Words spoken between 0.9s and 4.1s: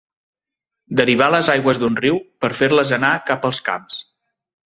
Derivar les aigües d'un riu per fer-les anar cap als camps.